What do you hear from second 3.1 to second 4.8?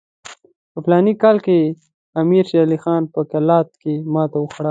په قلات کې ماته وخوړه.